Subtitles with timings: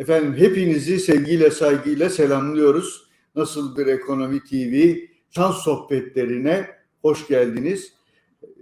[0.00, 3.10] Efendim hepinizi sevgiyle saygıyla selamlıyoruz.
[3.34, 4.96] Nasıldır Ekonomi TV
[5.30, 6.66] şans sohbetlerine
[7.02, 7.92] hoş geldiniz.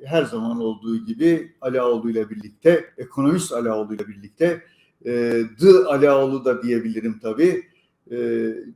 [0.04, 4.62] Her zaman olduğu gibi Alaoğlu ile birlikte, ekonomist Alaoğlu ile birlikte,
[5.04, 7.62] e, The Alaoğlu da diyebilirim tabii,
[8.10, 8.16] e,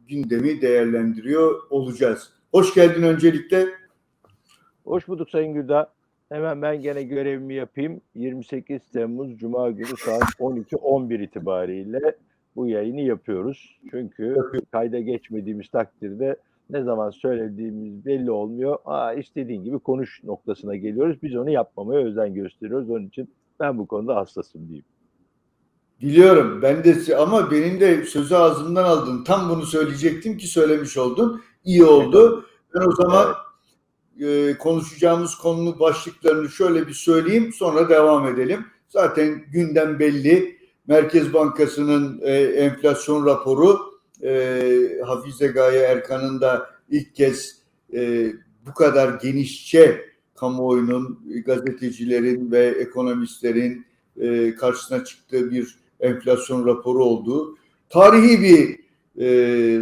[0.08, 2.30] gündemi değerlendiriyor olacağız.
[2.50, 3.68] Hoş geldin öncelikle.
[4.84, 5.92] Hoş bulduk Sayın Gülda.
[6.28, 8.00] Hemen ben gene görevimi yapayım.
[8.14, 12.16] 28 Temmuz Cuma günü saat 12-11 itibariyle
[12.56, 13.78] bu yayını yapıyoruz.
[13.90, 14.36] Çünkü
[14.72, 16.36] kayda geçmediğimiz takdirde
[16.70, 18.78] ne zaman söylediğimiz belli olmuyor.
[18.84, 21.16] Aa istediğin gibi konuş noktasına geliyoruz.
[21.22, 22.90] Biz onu yapmamaya özen gösteriyoruz.
[22.90, 23.30] Onun için
[23.60, 24.84] ben bu konuda hassasım diyeyim.
[26.00, 29.24] Biliyorum ben de ama benim de sözü ağzımdan aldın.
[29.24, 31.42] Tam bunu söyleyecektim ki söylemiş oldun.
[31.64, 32.46] İyi oldu.
[32.74, 33.34] Ben o zaman
[34.20, 38.66] e, konuşacağımız konunun başlıklarını şöyle bir söyleyeyim sonra devam edelim.
[38.88, 40.61] Zaten gündem belli.
[40.88, 43.78] Merkez Bankası'nın e, enflasyon raporu
[44.22, 47.62] e, Hafize Gaye Erkan'ın da ilk kez
[47.94, 48.32] e,
[48.66, 53.86] bu kadar genişçe kamuoyunun, gazetecilerin ve ekonomistlerin
[54.20, 57.56] e, karşısına çıktığı bir enflasyon raporu olduğu
[57.90, 58.82] tarihi bir
[59.18, 59.26] e,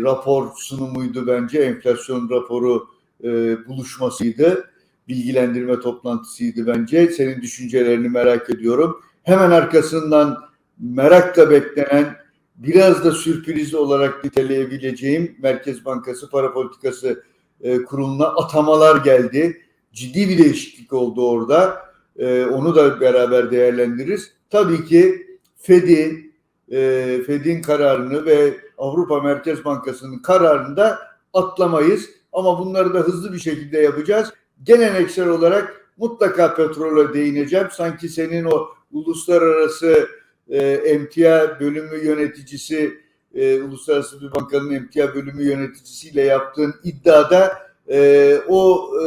[0.02, 1.58] rapor sunumuydu bence.
[1.58, 2.89] Enflasyon raporu
[3.24, 3.28] e,
[3.69, 4.70] buluşmasıydı.
[5.08, 7.06] Bilgilendirme toplantısıydı bence.
[7.06, 9.00] Senin düşüncelerini merak ediyorum.
[9.22, 10.49] Hemen arkasından
[10.81, 12.17] merakla beklenen
[12.56, 17.25] biraz da sürpriz olarak niteleyebileceğim Merkez Bankası Para Politikası
[17.61, 19.62] e, Kurulu'na atamalar geldi.
[19.92, 21.81] Ciddi bir değişiklik oldu orada.
[22.19, 24.33] E, onu da beraber değerlendiririz.
[24.51, 26.33] Tabii ki Fed'i,
[26.73, 26.78] e,
[27.27, 30.98] Fed'in kararını ve Avrupa Merkez Bankası'nın kararını da
[31.33, 32.11] atlamayız.
[32.33, 34.33] Ama bunları da hızlı bir şekilde yapacağız.
[34.62, 37.69] Geleneksel olarak mutlaka petrole değineceğim.
[37.73, 40.08] Sanki senin o uluslararası
[40.50, 43.00] e, emtia bölümü yöneticisi,
[43.34, 47.58] e, uluslararası bir bankanın emtia bölümü yöneticisiyle yaptığın iddiada
[47.90, 49.05] e, o e,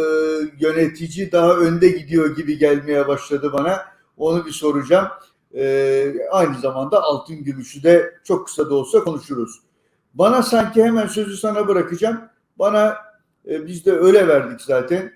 [0.60, 3.86] yönetici daha önde gidiyor gibi gelmeye başladı bana.
[4.18, 5.08] Onu bir soracağım.
[5.56, 9.60] E, aynı zamanda altın gümüşü de çok kısa da olsa konuşuruz.
[10.14, 12.22] Bana sanki hemen sözü sana bırakacağım.
[12.60, 12.98] Bana
[13.50, 15.14] e, biz de öyle verdik zaten.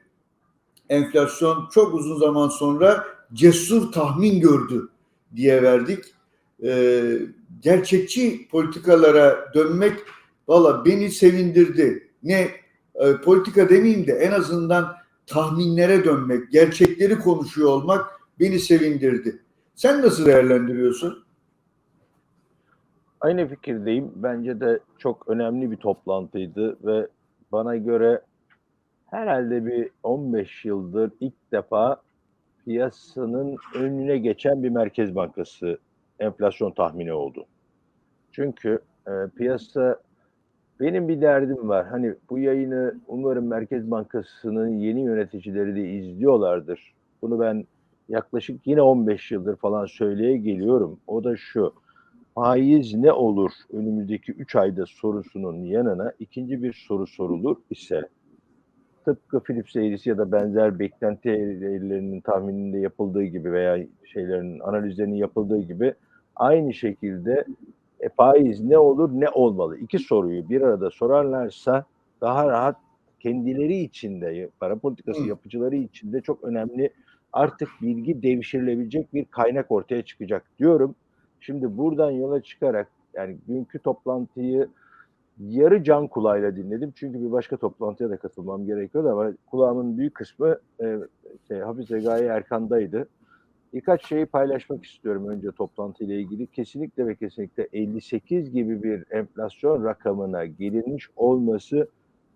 [0.89, 4.89] Enflasyon çok uzun zaman sonra cesur tahmin gördü
[5.35, 6.05] diye verdik.
[6.63, 7.03] E,
[7.59, 9.93] gerçekçi politikalara dönmek
[10.47, 12.09] valla beni sevindirdi.
[12.23, 12.47] Ne
[12.95, 18.05] e, politika demeyeyim de en azından tahminlere dönmek, gerçekleri konuşuyor olmak
[18.39, 19.39] beni sevindirdi.
[19.75, 21.23] Sen nasıl değerlendiriyorsun?
[23.21, 24.11] Aynı fikirdeyim.
[24.15, 27.07] Bence de çok önemli bir toplantıydı ve
[27.51, 28.21] bana göre
[29.05, 32.01] herhalde bir 15 yıldır ilk defa
[32.65, 35.77] piyasanın önüne geçen bir Merkez Bankası
[36.19, 37.45] enflasyon tahmini oldu.
[38.31, 39.99] Çünkü e, piyasa
[40.79, 41.87] benim bir derdim var.
[41.87, 46.93] Hani bu yayını umarım Merkez Bankası'nın yeni yöneticileri de izliyorlardır.
[47.21, 47.65] Bunu ben
[48.09, 50.99] yaklaşık yine 15 yıldır falan söyleye geliyorum.
[51.07, 51.73] O da şu.
[52.35, 58.09] Faiz ne olur önümüzdeki 3 ayda sorusunun yanına ikinci bir soru sorulur ise
[59.07, 65.61] tıpkı Philips eğrisi ya da benzer beklenti eğrilerinin tahmininde yapıldığı gibi veya şeylerin analizlerinin yapıldığı
[65.61, 65.93] gibi
[66.35, 67.45] aynı şekilde
[67.99, 69.77] e, faiz ne olur ne olmalı?
[69.77, 71.85] İki soruyu bir arada sorarlarsa
[72.21, 72.75] daha rahat
[73.19, 76.89] kendileri içinde para politikası yapıcıları içinde çok önemli
[77.33, 80.95] artık bilgi devşirilebilecek bir kaynak ortaya çıkacak diyorum.
[81.39, 84.67] Şimdi buradan yola çıkarak yani dünkü toplantıyı
[85.39, 86.93] yarı can kulağıyla dinledim.
[86.95, 90.97] Çünkü bir başka toplantıya da katılmam gerekiyordu ama kulağımın büyük kısmı e,
[91.47, 93.07] şey, Hafize Gaye Erkan'daydı.
[93.73, 96.47] Birkaç şeyi paylaşmak istiyorum önce toplantıyla ilgili.
[96.47, 101.87] Kesinlikle ve kesinlikle 58 gibi bir enflasyon rakamına gelinmiş olması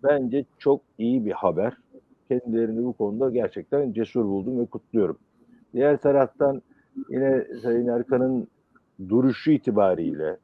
[0.02, 1.76] bence çok iyi bir haber.
[2.28, 5.18] Kendilerini bu konuda gerçekten cesur buldum ve kutluyorum.
[5.74, 6.62] Diğer taraftan
[7.10, 8.48] yine Sayın Erkan'ın
[9.08, 10.36] duruşu itibariyle,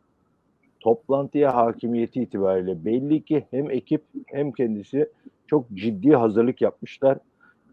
[0.80, 5.08] toplantıya hakimiyeti itibariyle belli ki hem ekip hem kendisi
[5.46, 7.18] çok ciddi hazırlık yapmışlar.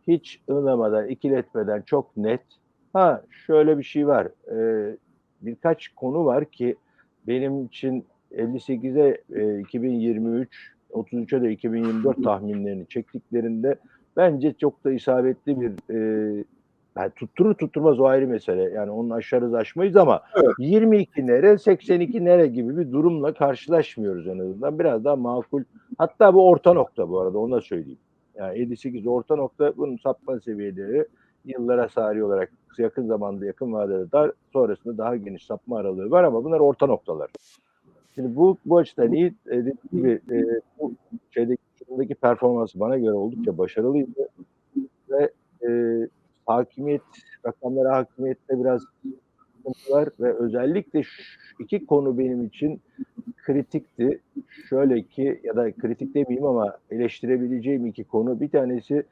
[0.08, 2.42] Hiç ılamadan, ikiletmeden çok net.
[2.94, 4.28] Ha şöyle bir şey var.
[4.52, 4.98] Ee,
[5.42, 6.76] birkaç konu var ki
[7.28, 13.76] benim için 58'e e, 2023, 33'e de 2024 tahminlerini çektiklerinde
[14.18, 16.44] bence çok da isabetli bir e,
[16.98, 18.62] yani tutturur tutturmaz o ayrı mesele.
[18.62, 20.54] Yani onun aşarız aşmayız ama evet.
[20.60, 24.80] 22 nere 82 nere gibi bir durumla karşılaşmıyoruz en azından.
[24.80, 25.64] Biraz daha makul.
[25.98, 28.00] Hatta bu orta nokta bu arada onu da söyleyeyim.
[28.36, 31.06] Yani 58 orta nokta bunun sapma seviyeleri
[31.46, 36.44] yıllara sari olarak yakın zamanda yakın vadede dar sonrasında daha geniş sapma aralığı var ama
[36.44, 37.30] bunlar orta noktalar.
[38.16, 39.26] Şimdi bu, bu açıdan iyi.
[39.26, 40.94] E, dediğim gibi e, bu
[41.32, 44.30] şeydeki sunumdaki performansı bana göre oldukça başarılıydı.
[45.10, 45.32] Ve
[45.68, 45.70] e,
[46.46, 47.02] hakimiyet,
[47.46, 48.82] rakamlara hakimiyette biraz
[49.66, 51.24] sıkıntılar ve özellikle şu
[51.60, 52.82] iki konu benim için
[53.38, 54.20] kritikti.
[54.70, 58.40] Şöyle ki ya da kritik demeyeyim ama eleştirebileceğim iki konu.
[58.40, 59.04] Bir tanesi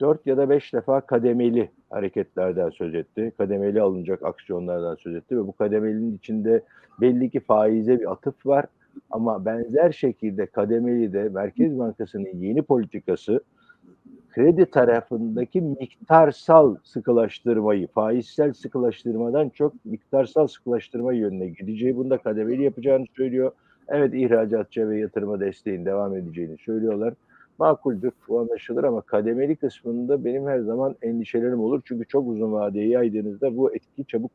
[0.00, 3.32] 4 ya da 5 defa kademeli hareketlerden söz etti.
[3.38, 6.62] Kademeli alınacak aksiyonlardan söz etti ve bu kademelinin içinde
[7.00, 8.66] belli ki faize bir atıf var.
[9.10, 13.40] Ama benzer şekilde kademeli de Merkez Bankası'nın yeni politikası
[14.32, 23.52] kredi tarafındaki miktarsal sıkılaştırmayı, faizsel sıkılaştırmadan çok miktarsal sıkılaştırma yönüne gideceği, bunda kademeli yapacağını söylüyor.
[23.88, 27.14] Evet ihracatçı ve yatırıma desteğin devam edeceğini söylüyorlar.
[27.58, 31.82] Makuldür, bu anlaşılır ama kademeli kısmında benim her zaman endişelerim olur.
[31.84, 34.30] Çünkü çok uzun vadeye yaydığınızda bu etki çabuk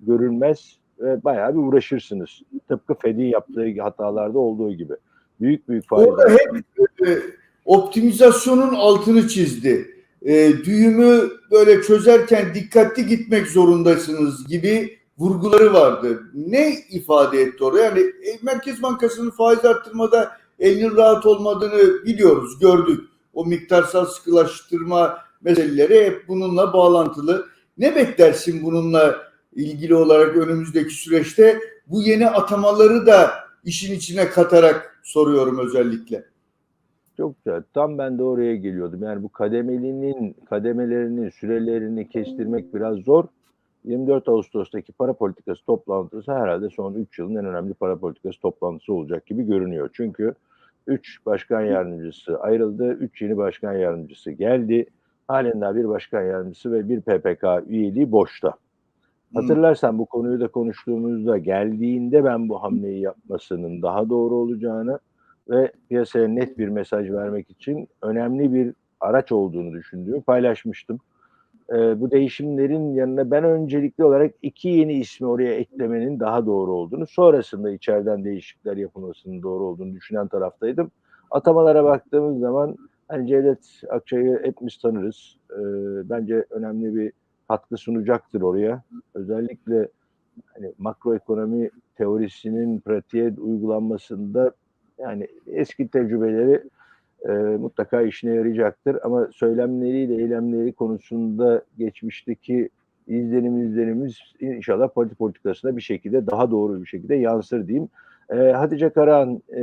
[0.00, 2.42] görülmez ve bayağı bir uğraşırsınız.
[2.68, 4.94] Tıpkı Fed'in yaptığı hatalarda olduğu gibi.
[5.40, 6.12] Büyük büyük faizler.
[6.12, 6.64] Orada hep
[7.08, 7.39] e,
[7.70, 9.94] optimizasyonun altını çizdi.
[10.22, 16.22] E, düğümü böyle çözerken dikkatli gitmek zorundasınız gibi vurguları vardı.
[16.34, 17.80] Ne ifade etti orada?
[17.80, 23.00] Yani e, Merkez Bankası'nın faiz arttırmada elinin rahat olmadığını biliyoruz, gördük.
[23.34, 27.46] O miktarsal sıkılaştırma meseleleri hep bununla bağlantılı.
[27.78, 29.16] Ne beklersin bununla
[29.54, 31.60] ilgili olarak önümüzdeki süreçte?
[31.86, 33.30] Bu yeni atamaları da
[33.64, 36.30] işin içine katarak soruyorum özellikle.
[37.20, 37.62] Çok güzel.
[37.74, 39.02] Tam ben de oraya geliyordum.
[39.02, 43.24] Yani bu kademelinin, kademelerinin sürelerini kestirmek biraz zor.
[43.84, 49.26] 24 Ağustos'taki para politikası toplantısı herhalde son 3 yılın en önemli para politikası toplantısı olacak
[49.26, 49.90] gibi görünüyor.
[49.92, 50.34] Çünkü
[50.86, 54.86] 3 başkan yardımcısı ayrıldı, 3 yeni başkan yardımcısı geldi.
[55.28, 58.54] Halen daha bir başkan yardımcısı ve bir PPK üyeliği boşta.
[59.34, 64.98] Hatırlarsan bu konuyu da konuştuğumuzda geldiğinde ben bu hamleyi yapmasının daha doğru olacağını
[65.50, 70.98] ve piyasaya net bir mesaj vermek için önemli bir araç olduğunu düşündüğümü paylaşmıştım.
[71.72, 77.06] Ee, bu değişimlerin yanına ben öncelikli olarak iki yeni ismi oraya eklemenin daha doğru olduğunu,
[77.06, 80.90] sonrasında içeriden değişiklikler yapılmasının doğru olduğunu düşünen taraftaydım.
[81.30, 82.76] Atamalara baktığımız zaman
[83.08, 85.36] hani Cevdet Akçay'ı hepimiz tanırız.
[85.50, 85.56] Ee,
[86.10, 87.12] bence önemli bir
[87.48, 88.82] katkı sunacaktır oraya.
[89.14, 89.88] Özellikle
[90.54, 94.52] hani makroekonomi teorisinin pratiğe uygulanmasında
[95.02, 96.62] yani eski tecrübeleri
[97.28, 98.98] e, mutlaka işine yarayacaktır.
[99.02, 102.68] Ama söylemleriyle eylemleri konusunda geçmişteki
[103.06, 107.88] izlenim izlenimiz inşallah parti politikasına bir şekilde daha doğru bir şekilde yansır diyeyim.
[108.30, 109.62] E, Hatice Karahan e,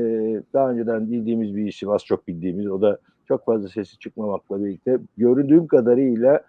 [0.53, 2.67] daha önceden bildiğimiz bir isim, az çok bildiğimiz.
[2.67, 2.97] O da
[3.27, 6.41] çok fazla sesi çıkmamakla birlikte göründüğüm kadarıyla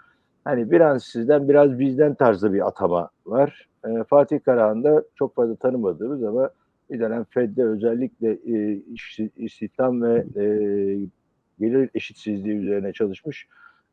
[0.44, 3.68] hani biraz sizden biraz bizden tarzda bir atama var.
[3.84, 6.50] E, Fatih Karahan da çok fazla tanımadığımız ama
[6.90, 8.78] dönem Fed'de özellikle e,
[9.36, 10.44] istihdam ve e,
[11.60, 13.46] gelir eşitsizliği üzerine çalışmış.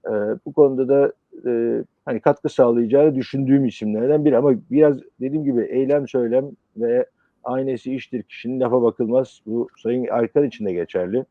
[0.05, 0.11] E,
[0.45, 1.13] bu konuda da
[1.49, 6.45] e, hani katkı sağlayacağını düşündüğüm isimlerden biri ama biraz dediğim gibi eylem söylem
[6.77, 7.05] ve
[7.43, 9.41] aynesi iştir kişinin lafa bakılmaz.
[9.45, 11.25] Bu Sayın Arkan için de geçerli.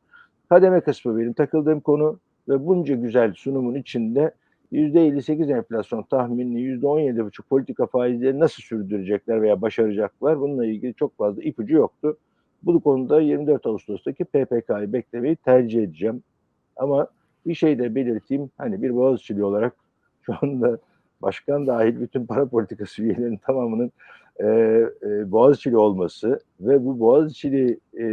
[0.48, 2.18] Kademe kısmı benim takıldığım konu
[2.48, 4.30] ve bunca güzel sunumun içinde
[4.72, 11.74] %58 enflasyon tahminini %17,5 politika faizleri nasıl sürdürecekler veya başaracaklar bununla ilgili çok fazla ipucu
[11.74, 12.16] yoktu.
[12.62, 16.22] Bu konuda 24 Ağustos'taki PPK'yı beklemeyi tercih edeceğim.
[16.76, 17.06] Ama
[17.46, 18.50] bir şey de belirteyim.
[18.58, 19.74] Hani bir Boğaziçi'li olarak
[20.22, 20.78] şu anda
[21.22, 23.92] başkan dahil bütün para politikası üyelerinin tamamının
[24.40, 28.06] e, e, Boğaziçi'li olması ve bu Boğaziçi'li e,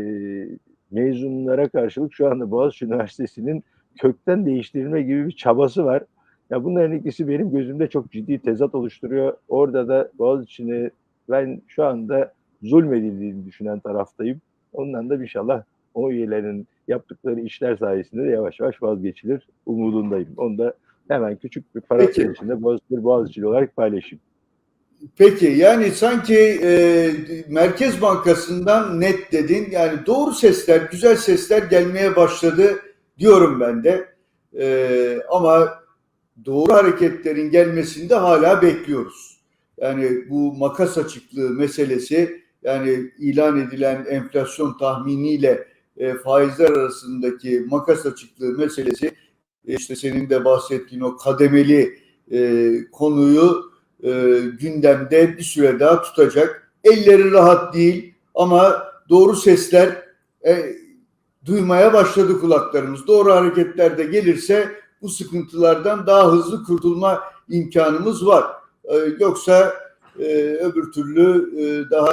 [0.91, 3.63] mezunlara karşılık şu anda Boğaziçi Üniversitesi'nin
[3.99, 6.03] kökten değiştirilme gibi bir çabası var.
[6.51, 9.34] Ya bunların ikisi benim gözümde çok ciddi tezat oluşturuyor.
[9.50, 10.89] Orada da Boğaziçi'ne
[11.29, 14.41] ben şu anda zulmedildiğini düşünen taraftayım.
[14.74, 20.29] Ondan da inşallah o üyelerin yaptıkları işler sayesinde de yavaş yavaş vazgeçilir umudundayım.
[20.38, 20.74] Onu da
[21.08, 24.22] hemen küçük bir parantez içinde Boğaziçi, Boğaziçi'li olarak paylaşayım.
[25.17, 27.10] Peki yani sanki e,
[27.50, 29.67] Merkez Bankası'ndan net dedin.
[29.72, 32.79] Yani doğru sesler, güzel sesler gelmeye başladı
[33.20, 34.05] diyorum ben de.
[34.60, 35.80] E, ama
[36.45, 39.41] doğru hareketlerin gelmesinde hala bekliyoruz.
[39.77, 45.67] Yani bu makas açıklığı meselesi yani ilan edilen enflasyon tahminiyle
[45.98, 49.07] e, faizler arasındaki makas açıklığı meselesi
[49.67, 52.00] e, işte senin de bahsettiğin o kademeli
[52.31, 53.71] e, konuyu
[54.03, 54.10] e,
[54.60, 56.71] gündemde bir süre daha tutacak.
[56.83, 60.05] Elleri rahat değil ama doğru sesler
[60.45, 60.75] e,
[61.45, 63.07] duymaya başladı kulaklarımız.
[63.07, 68.46] Doğru hareketler de gelirse bu sıkıntılardan daha hızlı kurtulma imkanımız var.
[68.84, 69.74] Ee, yoksa
[70.20, 70.24] e,
[70.62, 72.12] öbür türlü e, daha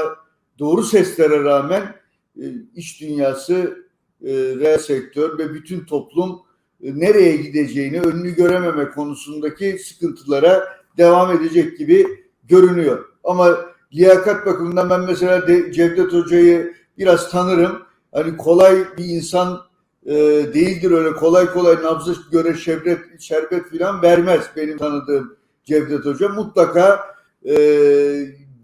[0.58, 1.94] doğru seslere rağmen
[2.36, 3.86] e, iş dünyası,
[4.24, 6.40] e, reel sektör ve bütün toplum
[6.80, 12.06] nereye gideceğini önünü görememe konusundaki sıkıntılara devam edecek gibi
[12.44, 13.04] görünüyor.
[13.24, 13.58] Ama
[13.94, 17.82] liyakat bakımından ben mesela de Cevdet Hoca'yı biraz tanırım.
[18.12, 19.60] Hani kolay bir insan
[20.08, 20.14] e,
[20.54, 26.28] değildir öyle kolay kolay nabzı göre şerbet, şerbet falan vermez benim tanıdığım Cevdet Hoca.
[26.28, 27.00] Mutlaka
[27.48, 27.54] e,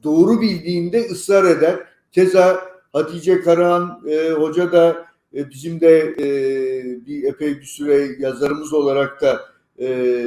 [0.02, 1.80] doğru bildiğinde ısrar eder.
[2.12, 6.26] Keza Hatice Karahan e, Hoca da e, bizim de e,
[7.06, 9.40] bir epey bir süre yazarımız olarak da
[9.80, 10.26] e,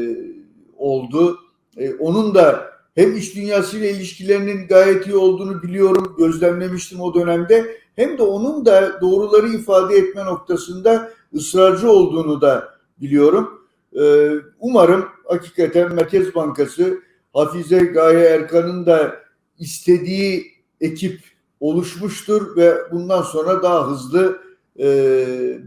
[0.77, 1.39] oldu.
[1.77, 7.77] E, onun da hem iş dünyasıyla ilişkilerinin gayet iyi olduğunu biliyorum, gözlemlemiştim o dönemde.
[7.97, 13.67] Hem de onun da doğruları ifade etme noktasında ısrarcı olduğunu da biliyorum.
[13.99, 16.99] E, umarım hakikaten Merkez Bankası
[17.33, 19.15] Hafize Gaye Erkan'ın da
[19.59, 20.45] istediği
[20.81, 21.19] ekip
[21.59, 24.41] oluşmuştur ve bundan sonra daha hızlı
[24.79, 24.87] e,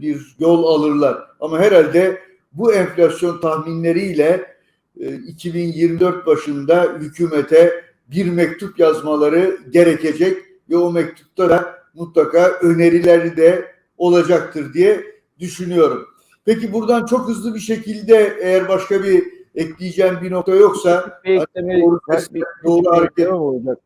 [0.01, 1.17] bir yol alırlar.
[1.39, 2.21] Ama herhalde
[2.53, 4.55] bu enflasyon tahminleriyle
[4.99, 10.37] e, 2024 başında hükümete bir mektup yazmaları gerekecek
[10.69, 13.65] ve o mektupta da mutlaka önerileri de
[13.97, 15.01] olacaktır diye
[15.39, 16.05] düşünüyorum.
[16.45, 19.23] Peki buradan çok hızlı bir şekilde eğer başka bir
[19.55, 23.77] ekleyeceğim bir nokta yoksa Bir ekleme, doğru bir- ses- bir- doğru bir hareket- olacak.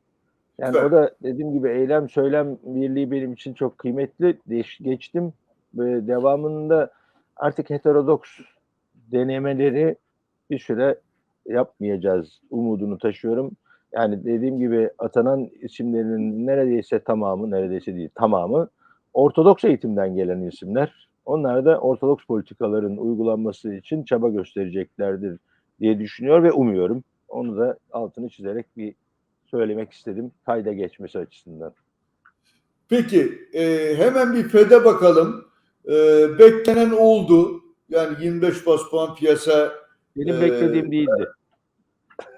[0.60, 0.88] Yani Lütfen.
[0.88, 4.38] o da dediğim gibi eylem söylem birliği benim için çok kıymetli.
[4.50, 5.34] Geç- Geçtim
[5.76, 6.92] ve devamında
[7.38, 8.30] artık heterodoks
[9.12, 9.96] denemeleri
[10.50, 11.00] bir süre
[11.46, 13.52] yapmayacağız umudunu taşıyorum.
[13.96, 18.70] Yani dediğim gibi atanan isimlerin neredeyse tamamı, neredeyse değil tamamı
[19.14, 21.08] Ortodoks eğitimden gelen isimler.
[21.26, 25.40] Onlar da Ortodoks politikaların uygulanması için çaba göstereceklerdir
[25.80, 27.04] diye düşünüyor ve umuyorum.
[27.28, 28.96] Onu da altını çizerek bir
[29.46, 31.74] söylemek istedim kayda geçmesi açısından.
[32.90, 35.46] Peki e, hemen bir FED'e bakalım.
[35.88, 35.94] E,
[36.40, 37.62] beklenen oldu.
[37.90, 39.72] Yani 25 bas puan piyasa
[40.18, 41.30] Benim Ee, beklediğim değildi.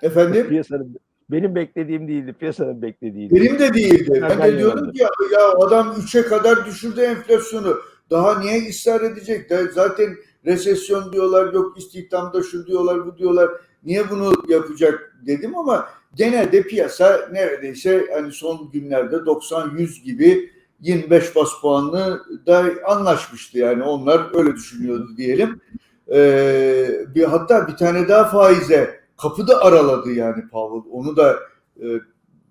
[0.01, 0.95] efendim Piyasanın
[1.31, 2.33] benim beklediğim değildi.
[2.39, 3.35] Piyasanın beklediğiydi.
[3.35, 4.19] benim de değildi.
[4.21, 7.77] Ben Ben de diyordum ki ya, ya adam 3'e kadar düşürdü enflasyonu.
[8.09, 9.49] Daha niye ısrar edecek?
[9.49, 10.15] De zaten
[10.45, 13.49] resesyon diyorlar, yok istihdamda şu diyorlar, bu diyorlar.
[13.83, 21.49] Niye bunu yapacak dedim ama genelde piyasa neredeyse hani son günlerde 90-100 gibi 25 bas
[21.61, 25.61] puanlı da anlaşmıştı yani onlar öyle düşünüyordu diyelim.
[26.13, 30.91] Ee, bir hatta bir tane daha faize kapıda araladı yani Powell.
[30.91, 31.39] Onu da
[31.81, 31.85] e,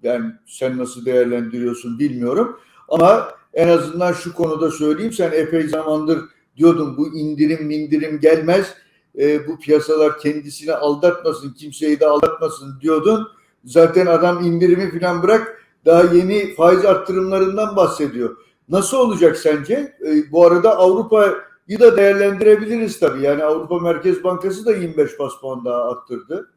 [0.03, 2.61] yani sen nasıl değerlendiriyorsun bilmiyorum.
[2.89, 6.21] Ama en azından şu konuda söyleyeyim sen epey zamandır
[6.57, 8.75] diyordun bu indirim indirim gelmez.
[9.19, 13.29] E, bu piyasalar kendisini aldatmasın, kimseyi de aldatmasın diyordun.
[13.65, 18.37] Zaten adam indirimi falan bırak daha yeni faiz arttırımlarından bahsediyor.
[18.69, 19.97] Nasıl olacak sence?
[20.07, 23.23] E, bu arada Avrupa'yı da değerlendirebiliriz tabii.
[23.23, 26.51] Yani Avrupa Merkez Bankası da 25 bas puan daha arttırdı.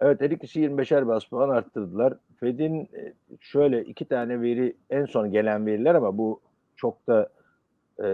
[0.00, 2.14] Evet her ikisi 25'er bas puan arttırdılar.
[2.36, 6.40] Fed'in e, şöyle iki tane veri en son gelen veriler ama bu
[6.76, 7.28] çok da
[8.02, 8.06] e,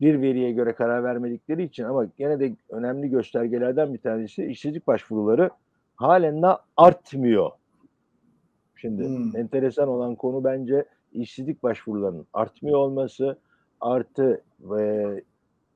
[0.00, 5.50] bir veriye göre karar vermedikleri için ama gene de önemli göstergelerden bir tanesi işsizlik başvuruları
[5.96, 7.50] halen de artmıyor.
[8.76, 9.36] Şimdi Hmm.
[9.36, 13.38] enteresan olan konu bence işsizlik başvurularının artmıyor olması
[13.80, 15.22] artı ve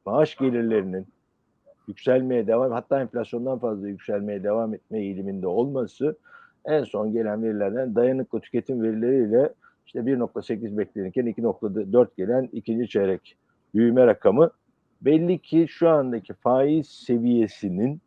[0.07, 1.07] maaş gelirlerinin
[1.91, 6.17] yükselmeye devam hatta enflasyondan fazla yükselmeye devam etme eğiliminde olması
[6.65, 9.53] en son gelen verilerden dayanıklı tüketim verileriyle
[9.87, 13.37] işte 1.8 beklenirken 2.4 gelen ikinci çeyrek
[13.75, 14.51] büyüme rakamı
[15.03, 18.01] belli ki şu andaki faiz seviyesinin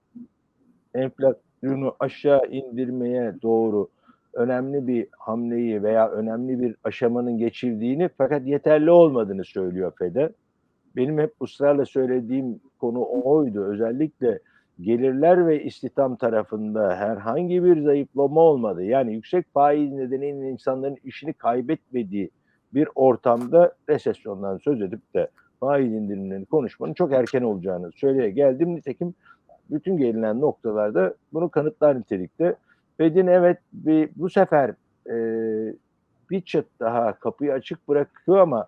[0.93, 3.87] enflasyonu aşağı indirmeye doğru
[4.33, 10.29] önemli bir hamleyi veya önemli bir aşamanın geçildiğini fakat yeterli olmadığını söylüyor FED'e.
[10.95, 13.63] Benim hep ısrarla söylediğim konu oydu.
[13.63, 14.39] Özellikle
[14.81, 18.83] gelirler ve istihdam tarafında herhangi bir zayıflama olmadı.
[18.83, 22.29] Yani yüksek faiz nedeniyle insanların işini kaybetmediği
[22.73, 25.27] bir ortamda resesyondan söz edip de
[25.59, 28.75] faiz indirimlerini konuşmanın çok erken olacağını söyleye geldim.
[28.75, 29.13] Nitekim
[29.71, 32.55] bütün gelinen noktalarda bunu kanıtlar nitelikte.
[32.97, 34.73] Fed'in evet bir, bu sefer
[35.09, 35.15] e,
[36.29, 38.67] bir çıt daha kapıyı açık bırakıyor ama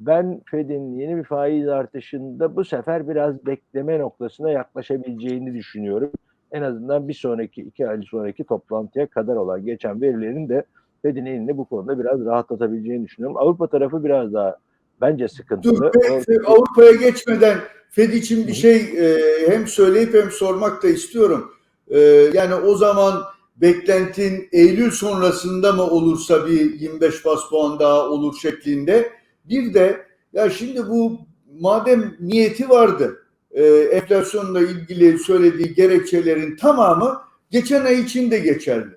[0.00, 6.10] ben Fed'in yeni bir faiz artışında bu sefer biraz bekleme noktasına yaklaşabileceğini düşünüyorum.
[6.52, 10.64] En azından bir sonraki iki ay sonraki toplantıya kadar olan geçen verilerin de
[11.02, 13.36] Fed'in elini bu konuda biraz rahatlatabileceğini düşünüyorum.
[13.36, 14.56] Avrupa tarafı biraz daha
[15.00, 15.92] bence sıkıntılı.
[15.92, 17.58] Dur, Fe- Avrupa'ya geçmeden
[17.90, 21.50] Fed için bir şey e, hem söyleyip hem sormak da istiyorum.
[21.88, 21.98] E,
[22.34, 23.14] yani o zaman
[23.56, 29.19] beklentin Eylül sonrasında mı olursa bir 25 bas puan daha olur şeklinde.
[29.50, 31.18] Bir de ya şimdi bu
[31.60, 38.94] madem niyeti vardı e, enflasyonla ilgili söylediği gerekçelerin tamamı geçen ay için de geçerli.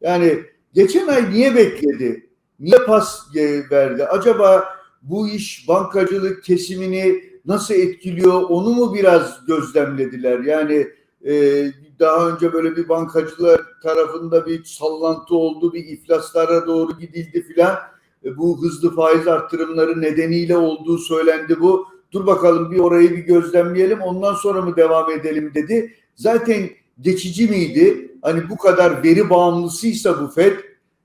[0.00, 0.38] Yani
[0.74, 2.30] geçen ay niye bekledi?
[2.60, 4.04] Niye pas e, verdi?
[4.04, 4.64] Acaba
[5.02, 10.40] bu iş bankacılık kesimini nasıl etkiliyor onu mu biraz gözlemlediler?
[10.40, 10.88] Yani
[11.26, 11.64] e,
[11.98, 17.78] daha önce böyle bir bankacılar tarafında bir sallantı oldu, bir iflaslara doğru gidildi filan.
[18.24, 21.86] E, bu hızlı faiz arttırımları nedeniyle olduğu söylendi bu.
[22.12, 25.94] Dur bakalım bir orayı bir gözlemleyelim ondan sonra mı devam edelim dedi.
[26.14, 26.68] Zaten
[27.00, 28.12] geçici miydi?
[28.22, 30.58] Hani bu kadar veri bağımlısıysa bu FED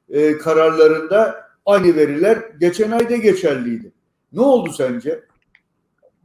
[0.09, 1.35] e, kararlarında
[1.65, 3.91] aynı veriler geçen ayda geçerliydi.
[4.33, 5.23] Ne oldu sence?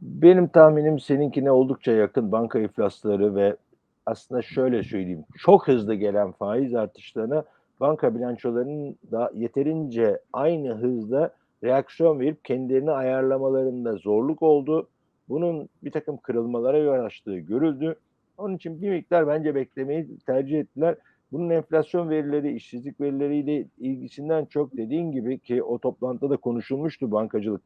[0.01, 3.55] Benim tahminim seninkine oldukça yakın banka iflasları ve
[4.05, 5.25] aslında şöyle söyleyeyim.
[5.37, 7.45] Çok hızlı gelen faiz artışlarına
[7.79, 14.87] banka bilançolarının da yeterince aynı hızda reaksiyon verip kendilerini ayarlamalarında zorluk oldu.
[15.29, 17.95] Bunun bir takım kırılmalara yol açtığı görüldü.
[18.37, 20.95] Onun için bir miktar bence beklemeyi tercih ettiler.
[21.31, 27.61] Bunun enflasyon verileri, işsizlik verileriyle ilgisinden çok dediğin gibi ki o toplantıda konuşulmuştu bankacılık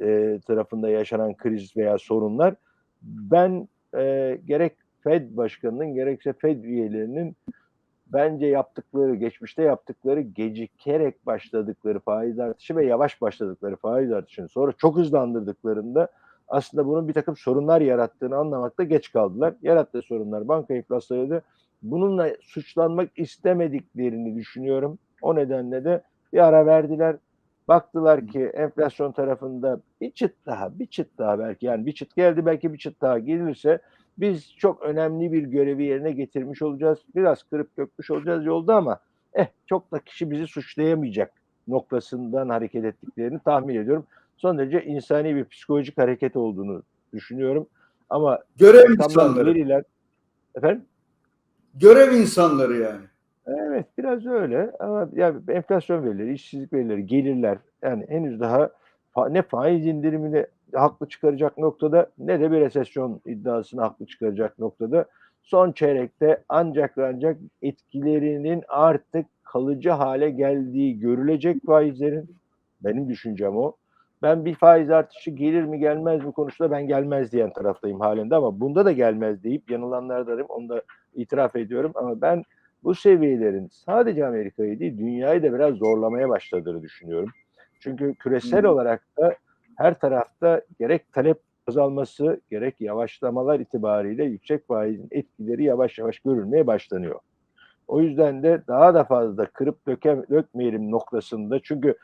[0.00, 2.54] e, tarafında yaşanan kriz veya sorunlar.
[3.02, 7.36] Ben e, gerek Fed başkanının gerekse Fed üyelerinin
[8.12, 14.96] bence yaptıkları, geçmişte yaptıkları gecikerek başladıkları faiz artışı ve yavaş başladıkları faiz artışını sonra çok
[14.96, 16.08] hızlandırdıklarında
[16.48, 19.54] aslında bunun bir takım sorunlar yarattığını anlamakta geç kaldılar.
[19.62, 21.42] Yarattığı sorunlar banka iflaslarıydı.
[21.82, 24.98] Bununla suçlanmak istemediklerini düşünüyorum.
[25.22, 26.02] O nedenle de
[26.32, 27.16] bir ara verdiler.
[27.68, 32.46] Baktılar ki enflasyon tarafında bir çıt daha, bir çıt daha belki yani bir çıt geldi
[32.46, 33.78] belki bir çıt daha gelirse
[34.18, 36.98] biz çok önemli bir görevi yerine getirmiş olacağız.
[37.14, 38.98] Biraz kırıp dökmüş olacağız yolda ama
[39.34, 41.32] eh çok da kişi bizi suçlayamayacak
[41.68, 44.06] noktasından hareket ettiklerini tahmin ediyorum.
[44.36, 46.82] Son derece insani bir psikolojik hareket olduğunu
[47.14, 47.66] düşünüyorum.
[48.10, 49.46] Ama Görev insanları.
[49.46, 49.84] veriler
[50.54, 50.84] efendim
[51.74, 53.00] Görev insanları yani.
[53.46, 58.70] Evet biraz öyle ama yani enflasyon verileri, işsizlik verileri, gelirler yani henüz daha
[59.30, 65.04] ne faiz indirimini haklı çıkaracak noktada ne de bir resesyon iddiasını haklı çıkaracak noktada.
[65.42, 72.36] Son çeyrekte ancak ve ancak etkilerinin artık kalıcı hale geldiği görülecek faizlerin
[72.84, 73.72] benim düşüncem o.
[74.22, 78.60] Ben bir faiz artışı gelir mi gelmez mi konusunda ben gelmez diyen taraftayım halinde ama
[78.60, 80.82] bunda da gelmez deyip yanılanlardanım onu da
[81.14, 82.42] itiraf ediyorum ama ben
[82.84, 87.30] bu seviyelerin sadece Amerika'yı değil dünyayı da biraz zorlamaya başladığını düşünüyorum.
[87.80, 88.70] Çünkü küresel Hı.
[88.70, 89.36] olarak da
[89.82, 97.20] her tarafta gerek talep azalması gerek yavaşlamalar itibariyle yüksek faizin etkileri yavaş yavaş görülmeye başlanıyor.
[97.88, 101.94] O yüzden de daha da fazla kırıp döke, dökmeyelim noktasında çünkü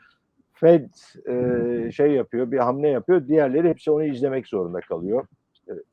[0.53, 0.89] Fed
[1.27, 5.25] e, şey yapıyor bir hamle yapıyor diğerleri hepsi onu izlemek zorunda kalıyor.
[5.69, 5.83] İşte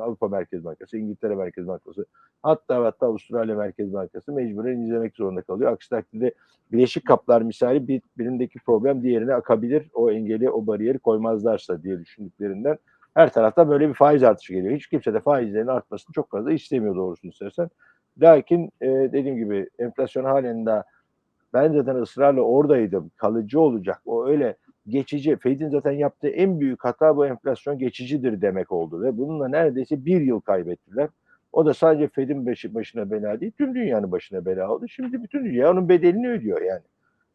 [0.00, 2.06] Avrupa Merkez Bankası, İngiltere Merkez Bankası,
[2.42, 5.72] hatta hatta Avustralya Merkez Bankası mecburen izlemek zorunda kalıyor.
[5.72, 6.34] Aksi takdirde
[6.72, 9.90] bileşik kaplar misali bir, birindeki problem diğerine akabilir.
[9.94, 12.78] O engeli, o bariyeri koymazlarsa diye düşündüklerinden
[13.14, 14.74] her tarafta böyle bir faiz artışı geliyor.
[14.74, 17.70] Hiç kimse de faizlerin artmasını çok fazla istemiyor doğrusunu istersen.
[18.22, 20.84] Lakin e, dediğim gibi enflasyon halen daha
[21.54, 23.10] ben zaten ısrarla oradaydım.
[23.16, 24.00] Kalıcı olacak.
[24.06, 24.56] O öyle
[24.88, 25.36] geçici.
[25.36, 29.02] Fed'in zaten yaptığı en büyük hata bu enflasyon geçicidir demek oldu.
[29.02, 31.08] Ve bununla neredeyse bir yıl kaybettiler.
[31.52, 34.88] O da sadece Fed'in başı, başına bela değil, tüm dünyanın başına bela oldu.
[34.88, 36.82] Şimdi bütün dünya onun bedelini ödüyor yani.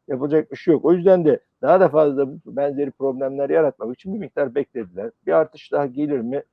[0.07, 0.85] Yapacak bir şey yok.
[0.85, 5.11] O yüzden de daha da fazla benzeri problemler yaratmak için bir miktar beklediler.
[5.27, 6.43] Bir artış daha gelir mi?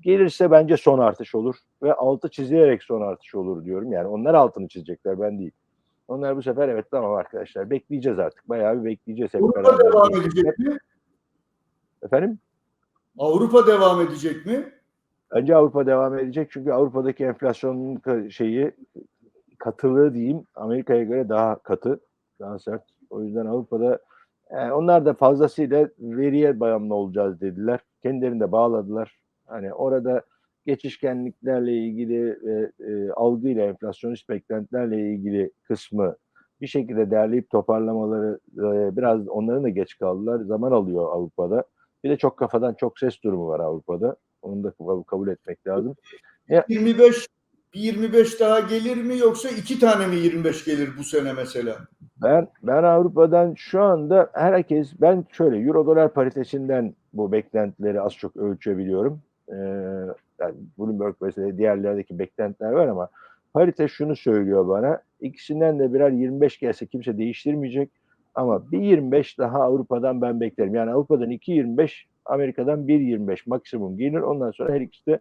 [0.00, 1.56] Gelirse bence son artış olur.
[1.82, 3.92] Ve altı çizilerek son artış olur diyorum.
[3.92, 5.50] Yani onlar altını çizecekler ben değil.
[6.10, 8.48] Onlar bu sefer evet tamam arkadaşlar bekleyeceğiz artık.
[8.48, 10.78] Bayağı bir bekleyeceğiz hep Avrupa devam edecek mi?
[12.02, 12.38] Efendim?
[13.18, 14.72] Avrupa devam edecek mi?
[15.34, 18.72] Bence Avrupa devam edecek çünkü Avrupa'daki enflasyonun şeyi
[19.58, 22.00] katılığı diyeyim Amerika'ya göre daha katı,
[22.40, 22.82] daha sert.
[23.10, 23.98] O yüzden Avrupa'da
[24.52, 27.80] yani onlar da fazlasıyla veriye bağımlı olacağız dediler.
[28.02, 29.18] Kendilerini de bağladılar.
[29.46, 30.22] Hani orada
[30.70, 36.16] geçişkenliklerle ilgili ve e, algıyla enflasyonist beklentilerle ilgili kısmı
[36.60, 40.40] bir şekilde derleyip toparlamaları e, biraz onların da geç kaldılar.
[40.40, 41.64] Zaman alıyor Avrupa'da.
[42.04, 44.16] Bir de çok kafadan çok ses durumu var Avrupa'da.
[44.42, 44.72] Onu da
[45.06, 45.94] kabul etmek lazım.
[46.68, 47.26] 25
[47.74, 51.76] bir 25 daha gelir mi yoksa iki tane mi 25 gelir bu sene mesela?
[52.22, 58.36] Ben ben Avrupa'dan şu anda herkes ben şöyle euro dolar paritesinden bu beklentileri az çok
[58.36, 59.20] ölçebiliyorum.
[59.48, 59.54] Ee,
[60.40, 63.08] yani Bloomberg mesela diğerlerdeki beklentiler var ama
[63.54, 65.02] Parite şunu söylüyor bana.
[65.20, 67.90] İkisinden de birer 25 gelse kimse değiştirmeyecek.
[68.34, 70.74] Ama bir 25 daha Avrupa'dan ben beklerim.
[70.74, 74.20] Yani Avrupa'dan 2.25, Amerika'dan 1.25 maksimum gelir.
[74.20, 75.18] Ondan sonra her ikisi de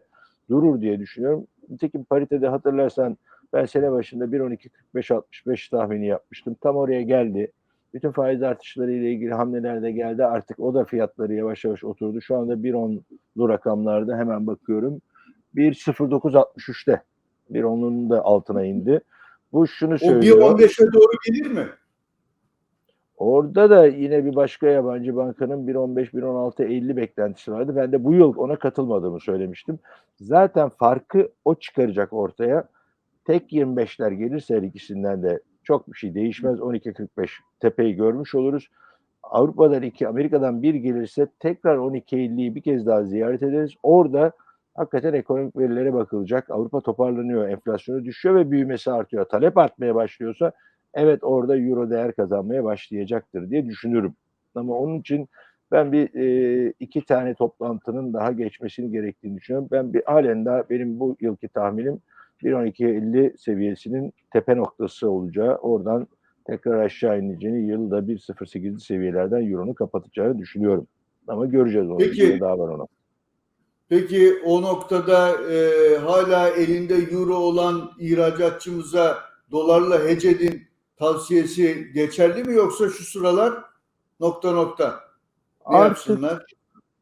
[0.49, 1.47] durur diye düşünüyorum.
[1.69, 3.17] Nitekim paritede hatırlarsan
[3.53, 6.55] ben sene başında 1.12.45-65 tahmini yapmıştım.
[6.61, 7.51] Tam oraya geldi.
[7.93, 10.25] Bütün faiz artışları ile ilgili hamleler de geldi.
[10.25, 12.21] Artık o da fiyatları yavaş yavaş oturdu.
[12.21, 15.01] Şu anda 1.10'lu rakamlarda hemen bakıyorum.
[15.55, 17.01] 1.09.63'te.
[17.51, 19.01] 1.10'un da altına indi.
[19.53, 20.37] Bu şunu O söylüyor.
[20.37, 21.67] 1.15'e doğru gelir mi?
[23.17, 27.75] Orada da yine bir başka yabancı bankanın 1.15, 1.16, 50 beklentisi vardı.
[27.75, 29.79] Ben de bu yıl ona katılmadığımı söylemiştim.
[30.19, 32.67] Zaten farkı o çıkaracak ortaya.
[33.25, 36.59] Tek 25'ler gelirse her ikisinden de çok bir şey değişmez.
[36.59, 38.69] 12.45 tepeyi görmüş oluruz.
[39.23, 43.71] Avrupa'dan 2, Amerika'dan 1 gelirse tekrar 12.50'yi bir kez daha ziyaret ederiz.
[43.83, 44.31] Orada
[44.79, 46.49] hakikaten ekonomik verilere bakılacak.
[46.49, 49.25] Avrupa toparlanıyor, enflasyonu düşüyor ve büyümesi artıyor.
[49.25, 50.51] Talep artmaya başlıyorsa
[50.93, 54.13] evet orada euro değer kazanmaya başlayacaktır diye düşünürüm.
[54.55, 55.29] Ama onun için
[55.71, 59.67] ben bir e, iki tane toplantının daha geçmesini gerektiğini düşünüyorum.
[59.71, 61.99] Ben bir halen daha benim bu yılki tahminim
[62.43, 66.07] 1.12.50 seviyesinin tepe noktası olacağı, oradan
[66.47, 70.87] tekrar aşağı ineceğini, yılda 1.08'li seviyelerden euronun kapatacağını düşünüyorum.
[71.27, 71.97] Ama göreceğiz onu.
[71.97, 72.39] Peki.
[72.39, 72.85] Daha var ona.
[73.89, 79.17] Peki o noktada e, hala elinde euro olan ihracatçımıza
[79.51, 80.61] dolarla hecedin
[80.97, 83.53] tavsiyesi geçerli mi yoksa şu sıralar
[84.19, 84.99] nokta nokta
[85.69, 86.45] ne Artık yapsınlar?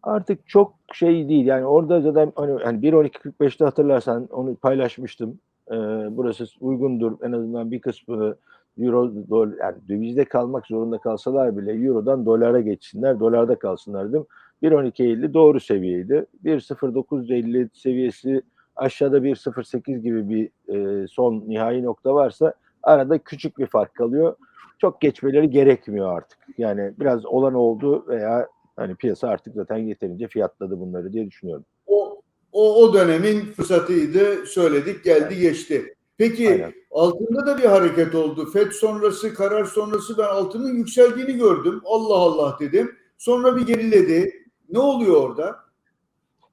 [0.04, 1.46] artık çok şey değil.
[1.46, 5.40] Yani orada zaten hani, hani 1.12.45'te hatırlarsan onu paylaşmıştım.
[5.72, 5.76] Ee,
[6.12, 7.12] burası uygundur.
[7.22, 8.36] En azından bir kısmını
[8.78, 13.20] euro dolar yani dövizde kalmak zorunda kalsalar bile eurodan dolara geçsinler.
[13.20, 14.26] Dolarda kalsınlar dedim.
[14.64, 16.26] 1.12.50 doğru seviyeydi.
[16.46, 18.42] 1.0950 seviyesi
[18.76, 24.36] aşağıda 1.08 gibi bir e, son nihai nokta varsa arada küçük bir fark kalıyor.
[24.78, 26.40] Çok geçmeleri gerekmiyor artık.
[26.58, 31.66] Yani biraz olan oldu veya Hani piyasa artık zaten yeterince fiyatladı bunları diye düşünüyorum.
[31.88, 35.96] O, o, o dönemin fırsatıydı söyledik geldi geçti.
[36.18, 36.74] Peki Aynen.
[36.92, 38.52] altında da bir hareket oldu.
[38.52, 41.82] FED sonrası karar sonrası ben altının yükseldiğini gördüm.
[41.86, 42.96] Allah Allah dedim.
[43.18, 44.47] Sonra bir geriledi.
[44.70, 45.56] Ne oluyor orada?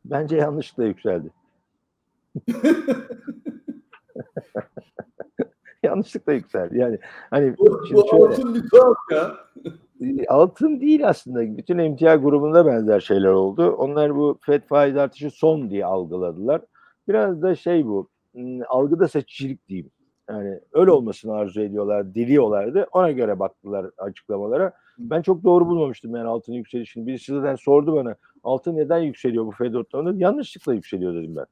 [0.04, 1.30] Bence yanlışlıkla yükseldi.
[5.82, 6.78] yanlışlıkla yükseldi.
[6.78, 6.98] Yani
[7.30, 9.34] hani Bu, şimdi bu şöyle, altın bir tuhaf ya.
[10.00, 11.56] e, altın değil aslında.
[11.56, 13.70] Bütün emtia grubunda benzer şeyler oldu.
[13.70, 16.62] Onlar bu FED faiz artışı son diye algıladılar.
[17.08, 19.90] Biraz da şey bu m, algıda seçicilik diyeyim.
[20.30, 22.86] Yani öyle olmasını arzu ediyorlar, diliyorlardı.
[22.92, 24.72] Ona göre baktılar açıklamalara.
[24.98, 27.06] Ben çok doğru bulmamıştım yani altının yükselişini.
[27.06, 30.24] Birisi zaten sordu bana altın neden yükseliyor bu FED ortamında?
[30.24, 31.46] Yanlışlıkla yükseliyor dedim ben.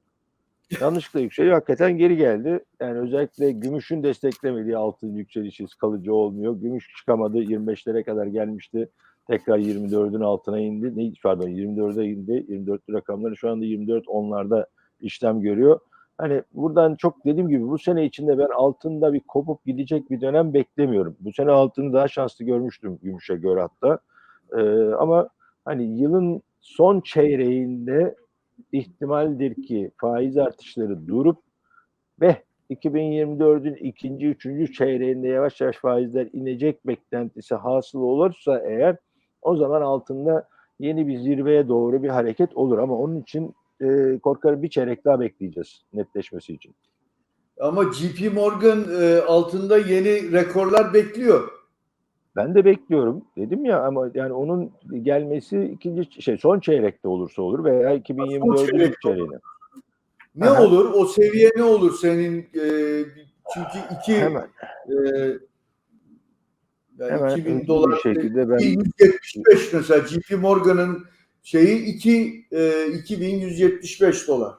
[0.80, 1.54] Yanlışlıkla yükseliyor.
[1.54, 2.64] Hakikaten geri geldi.
[2.80, 6.56] Yani özellikle gümüşün desteklemediği altın yükselişi kalıcı olmuyor.
[6.56, 7.38] Gümüş çıkamadı.
[7.38, 8.88] 25'lere kadar gelmişti.
[9.26, 10.96] Tekrar 24'ün altına indi.
[10.96, 12.46] Ne, pardon 24'e indi.
[12.48, 14.66] 24 rakamları şu anda 24 onlarda
[15.00, 15.80] işlem görüyor.
[16.22, 20.54] Hani buradan çok dediğim gibi bu sene içinde ben altında bir kopup gidecek bir dönem
[20.54, 21.16] beklemiyorum.
[21.20, 23.98] Bu sene altını daha şanslı görmüştüm gümüşe göre hatta.
[24.56, 25.28] Ee, ama
[25.64, 28.14] hani yılın son çeyreğinde
[28.72, 31.38] ihtimaldir ki faiz artışları durup
[32.20, 32.36] ve
[32.70, 38.96] 2024'ün ikinci, üçüncü çeyreğinde yavaş yavaş faizler inecek beklentisi hasıl olursa eğer
[39.42, 40.48] o zaman altında
[40.80, 45.20] yeni bir zirveye doğru bir hareket olur ama onun için e, korkarım bir çeyrek daha
[45.20, 46.74] bekleyeceğiz netleşmesi için.
[47.60, 51.48] Ama JP Morgan e, altında yeni rekorlar bekliyor.
[52.36, 57.64] Ben de bekliyorum dedim ya ama yani onun gelmesi ikinci şey son çeyrekte olursa olur
[57.64, 59.38] veya 2024'ün ilk çeyrekte çeyreğine.
[60.34, 60.62] Ne Aha.
[60.62, 60.92] olur?
[60.94, 62.38] O seviye ne olur senin?
[62.38, 62.66] E,
[63.54, 64.48] çünkü iki Hemen
[64.88, 64.94] e,
[66.98, 71.04] yani hemen 2000 hızlı dolar bir şekilde ben 175 mesela JP Morgan'ın
[71.42, 74.54] şeyi 2 e, 2175 dolar.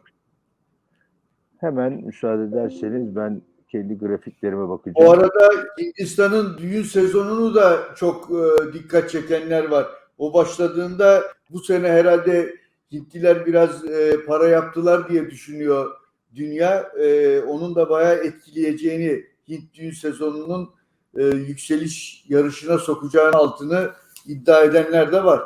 [1.57, 3.41] Hemen müsaade ederseniz ben
[3.71, 5.07] kendi grafiklerime bakacağım.
[5.07, 9.87] O arada Hindistan'ın düğün sezonunu da çok e, dikkat çekenler var.
[10.17, 12.55] O başladığında bu sene herhalde
[12.91, 15.91] Hintliler biraz e, para yaptılar diye düşünüyor
[16.35, 16.91] dünya.
[16.99, 20.69] E, onun da bayağı etkileyeceğini Hint düğün sezonunun
[21.17, 23.91] e, yükseliş yarışına sokacağını altını
[24.27, 25.41] iddia edenler de var.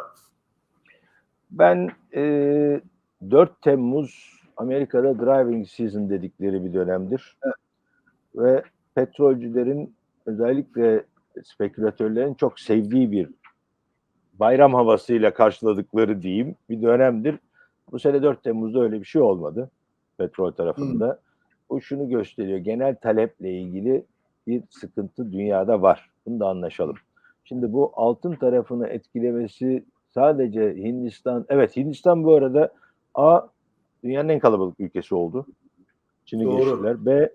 [1.51, 2.81] Ben e,
[3.31, 7.37] 4 Temmuz Amerika'da driving season dedikleri bir dönemdir.
[8.35, 8.63] Ve
[8.95, 11.03] petrolcülerin özellikle
[11.43, 13.29] spekülatörlerin çok sevdiği bir
[14.33, 17.39] bayram havasıyla karşıladıkları diyeyim bir dönemdir.
[17.91, 19.69] Bu sene 4 Temmuz'da öyle bir şey olmadı
[20.17, 21.19] petrol tarafında.
[21.69, 22.57] Bu şunu gösteriyor.
[22.57, 24.05] Genel taleple ilgili
[24.47, 26.09] bir sıkıntı dünyada var.
[26.25, 26.95] Bunu da anlaşalım.
[27.43, 29.85] Şimdi bu altın tarafını etkilemesi
[30.17, 32.73] sadece Hindistan, evet Hindistan bu arada
[33.15, 33.41] A
[34.03, 35.45] dünyanın en kalabalık ülkesi oldu.
[36.25, 37.05] Çin'i geçtiler.
[37.05, 37.29] B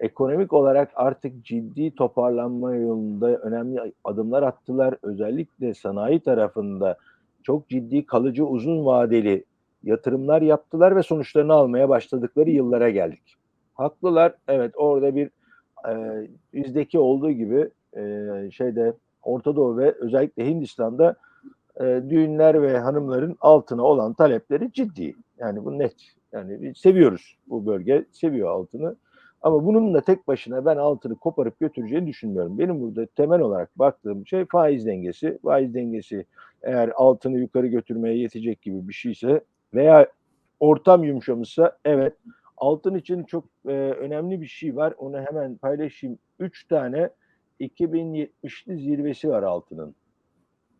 [0.00, 4.94] ekonomik olarak artık ciddi toparlanma yolunda önemli adımlar attılar.
[5.02, 6.96] Özellikle sanayi tarafında
[7.42, 9.44] çok ciddi kalıcı uzun vadeli
[9.84, 13.36] yatırımlar yaptılar ve sonuçlarını almaya başladıkları yıllara geldik.
[13.74, 14.34] Haklılar.
[14.48, 15.30] Evet orada bir
[15.88, 15.92] e,
[16.54, 18.02] bizdeki olduğu gibi e,
[18.50, 21.16] şeyde Orta Doğu ve özellikle Hindistan'da
[21.80, 25.14] e, düğünler ve hanımların altına olan talepleri ciddi.
[25.38, 25.94] Yani bu net.
[26.32, 28.96] Yani seviyoruz bu bölge, seviyor altını.
[29.42, 32.58] Ama bunun da tek başına ben altını koparıp götüreceğini düşünmüyorum.
[32.58, 35.38] Benim burada temel olarak baktığım şey faiz dengesi.
[35.42, 36.24] Faiz dengesi
[36.62, 39.40] eğer altını yukarı götürmeye yetecek gibi bir şeyse
[39.74, 40.08] veya
[40.60, 42.12] ortam yumuşamışsa evet
[42.56, 44.94] altın için çok e, önemli bir şey var.
[44.98, 46.18] Onu hemen paylaşayım.
[46.38, 47.10] Üç tane
[47.60, 49.94] 2070'li zirvesi var altının.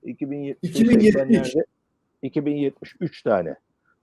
[0.08, 1.56] 2070 2070.
[2.22, 3.54] 2073 tane.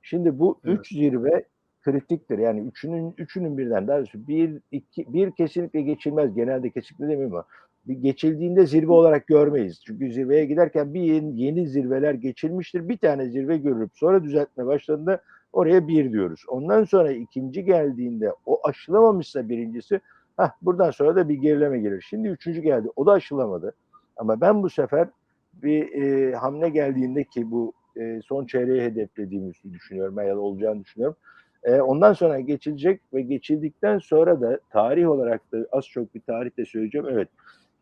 [0.01, 0.79] Şimdi bu Evet.
[0.79, 1.45] üç zirve
[1.81, 2.37] kritiktir.
[2.37, 6.35] Yani üçünün üçünün birden daha doğrusu bir iki bir kesinlikle geçilmez.
[6.35, 7.45] Genelde kesinlikle demiyorum ama
[7.87, 9.81] bir geçildiğinde zirve olarak görmeyiz.
[9.85, 12.89] Çünkü zirveye giderken bir yeni, yeni zirveler geçilmiştir.
[12.89, 15.21] Bir tane zirve görülüp sonra düzeltme başladığında
[15.53, 16.43] oraya bir diyoruz.
[16.47, 19.99] Ondan sonra ikinci geldiğinde o aşılamamışsa birincisi
[20.37, 22.05] hah, buradan sonra da bir gerileme gelir.
[22.09, 22.87] Şimdi üçüncü geldi.
[22.95, 23.73] O da aşılamadı.
[24.17, 25.07] Ama ben bu sefer
[25.63, 31.17] bir e, hamle geldiğinde ki bu e, son çeyreği hedeflediğimizi düşünüyorum ya da olacağını düşünüyorum.
[31.63, 36.57] E, ondan sonra geçilecek ve geçildikten sonra da tarih olarak da az çok bir tarih
[36.57, 37.07] de söyleyeceğim.
[37.09, 37.29] Evet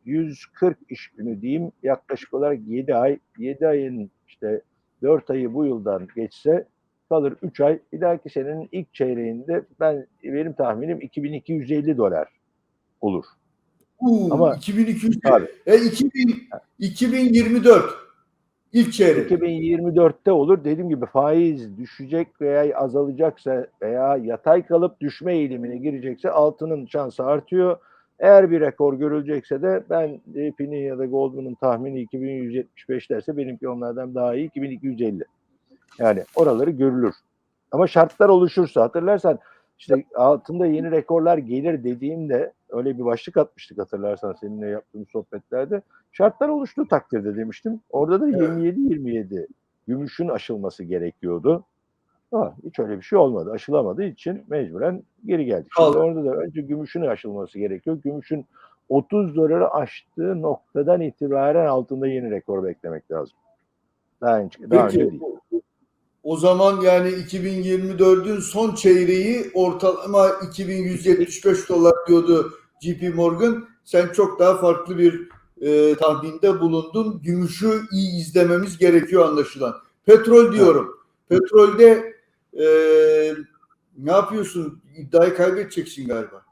[0.06, 4.62] 140 iş günü diyeyim yaklaşık olarak 7 ay 7 ayın işte
[5.02, 6.68] 4 ayı bu yıldan geçse
[7.10, 7.80] kalır 3 ay.
[7.94, 12.28] Bir dahaki senenin ilk çeyreğinde ben benim tahminim 2250 dolar
[13.02, 13.26] olur.
[14.04, 15.48] Uuu, Ama- 2200 Tabii.
[15.66, 16.44] e, 2000,
[16.80, 17.86] 2024
[18.74, 19.32] ilk çeyrek.
[19.32, 20.64] 2024'te olur.
[20.64, 27.78] Dediğim gibi faiz düşecek veya azalacaksa veya yatay kalıp düşme eğilimine girecekse altının şansı artıyor.
[28.20, 34.16] Eğer bir rekor görülecekse de ben JP'nin ya da Goldman'ın tahmini 2175 derse benimki onlardan
[34.16, 35.24] daha iyi 2250.
[36.00, 37.14] Yani oraları görülür.
[37.72, 39.40] Ama şartlar oluşursa hatırlarsan
[39.80, 45.82] işte altında yeni rekorlar gelir dediğimde öyle bir başlık atmıştık hatırlarsan seninle yaptığımız sohbetlerde.
[46.12, 47.80] Şartlar oluştuğu takdirde demiştim.
[47.90, 48.40] Orada da Evet.
[48.40, 49.48] 27-27
[49.88, 51.64] gümüşün aşılması gerekiyordu.
[52.32, 53.52] Ama hiç öyle bir şey olmadı.
[53.52, 55.72] Aşılamadığı için mecburen geri geldik.
[55.78, 58.00] Şimdi orada da önce gümüşün aşılması gerekiyor.
[58.04, 58.46] Gümüşün
[58.90, 63.38] 30 doları aştığı noktadan itibaren altında yeni rekor beklemek lazım.
[64.22, 65.22] Daha önce, daha önce değil.
[66.24, 72.52] o zaman yani 2024'ün son çeyreği ortalama 2175 dolar diyordu
[72.84, 73.68] JP Morgan.
[73.84, 75.30] Sen çok daha farklı bir
[75.62, 77.22] e, tahminde bulundun.
[77.24, 79.76] Gümüşü iyi izlememiz gerekiyor anlaşılan.
[80.06, 80.98] Petrol diyorum.
[81.30, 82.14] Petrolde
[82.54, 82.66] e,
[83.98, 84.82] ne yapıyorsun?
[84.98, 86.44] İddiayı kaybedeceksin galiba.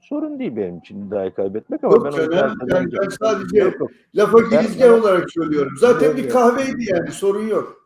[0.00, 2.90] Sorun değil benim için iddiayı kaybetmek ama Yok ben canım, yani kazanacağım.
[3.02, 3.90] ben sadece- Yok, yok.
[4.14, 5.72] Lafa Ben- girizgah ben- olarak söylüyorum.
[5.80, 7.77] Zaten Yok, bir kahveydi yani sorun yok.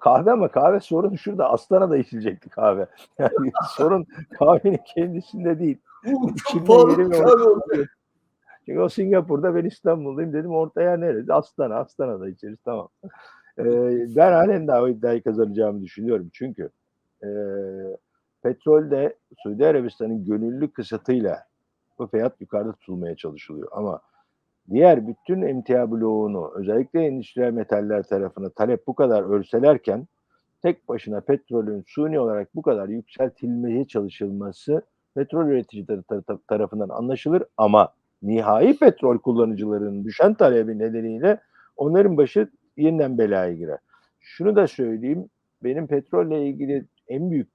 [0.00, 1.50] Kahve ama kahve sorun şurada.
[1.50, 2.86] Aslana da içilecekti kahve.
[3.18, 4.06] Yani sorun
[4.38, 5.78] kahvenin kendisinde değil.
[6.68, 7.86] Oldu.
[8.66, 11.32] Çünkü o Singapur'da ben İstanbul'dayım dedim ortaya neresi?
[11.32, 12.88] Astana, Astana'da içeriz tamam.
[13.58, 13.64] Ee,
[14.16, 16.30] ben halen daha o iddiayı kazanacağımı düşünüyorum.
[16.32, 16.70] Çünkü
[17.22, 17.28] e,
[18.42, 21.44] petrolde Suudi Arabistan'ın gönüllü kısıtıyla
[21.98, 23.68] bu fiyat yukarıda tutulmaya çalışılıyor.
[23.72, 24.00] Ama
[24.70, 30.06] diğer bütün emtia bloğunu özellikle endüstriyel metaller tarafına talep bu kadar örselerken
[30.62, 34.82] tek başına petrolün suni olarak bu kadar yükseltilmeye çalışılması
[35.14, 41.40] petrol üreticileri tar- tar- tarafından anlaşılır ama nihai petrol kullanıcılarının düşen talebi nedeniyle
[41.76, 43.78] onların başı yeniden belaya girer.
[44.20, 45.28] Şunu da söyleyeyim,
[45.64, 47.48] benim petrolle ilgili en büyük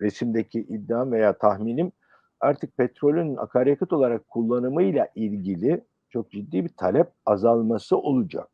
[0.00, 1.92] resimdeki iddiam veya tahminim
[2.40, 8.48] artık petrolün akaryakıt olarak kullanımıyla ilgili çok ciddi bir talep azalması olacak.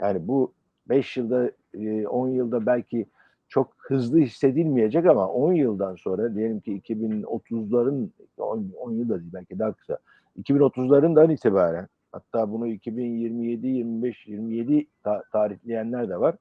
[0.00, 0.52] Yani bu
[0.88, 3.06] 5 yılda, e, 10 yılda belki
[3.48, 9.32] çok hızlı hissedilmeyecek ama 10 yıldan sonra diyelim ki 2030'ların 10, 10 yıl da değil
[9.34, 9.98] belki daha kısa
[10.38, 16.36] 2030'larından itibaren hatta bunu 2027, 25, 27 ta- tarihleyenler de var.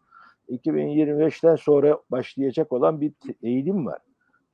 [0.50, 4.00] 2025'ten sonra başlayacak olan bir eğilim var.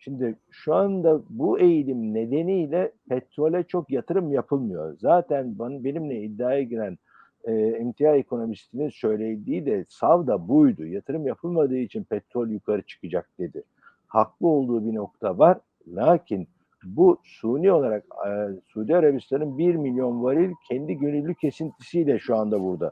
[0.03, 4.97] Şimdi şu anda bu eğilim nedeniyle petrole çok yatırım yapılmıyor.
[4.99, 6.97] Zaten ben, benimle iddiaya giren
[7.43, 10.85] e, emtia ekonomistinin söylediği de sav da buydu.
[10.85, 13.63] Yatırım yapılmadığı için petrol yukarı çıkacak dedi.
[14.07, 15.57] Haklı olduğu bir nokta var.
[15.87, 16.47] Lakin
[16.83, 18.29] bu suni olarak e,
[18.67, 22.91] Suudi Arabistan'ın 1 milyon varil kendi gönüllü kesintisiyle şu anda burada.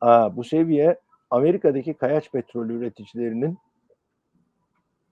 [0.00, 0.96] Aa, bu seviye
[1.30, 3.58] Amerika'daki kayaç petrolü üreticilerinin